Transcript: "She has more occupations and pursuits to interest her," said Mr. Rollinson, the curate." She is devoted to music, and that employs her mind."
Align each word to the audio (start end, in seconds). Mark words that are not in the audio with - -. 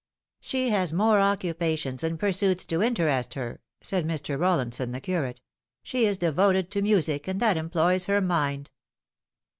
"She 0.39 0.69
has 0.71 0.91
more 0.91 1.19
occupations 1.19 2.03
and 2.03 2.19
pursuits 2.19 2.65
to 2.65 2.81
interest 2.81 3.35
her," 3.35 3.61
said 3.83 4.03
Mr. 4.07 4.35
Rollinson, 4.35 4.93
the 4.93 4.99
curate." 4.99 5.41
She 5.83 6.07
is 6.07 6.17
devoted 6.17 6.71
to 6.71 6.81
music, 6.81 7.27
and 7.27 7.39
that 7.39 7.55
employs 7.55 8.05
her 8.05 8.19
mind." 8.19 8.71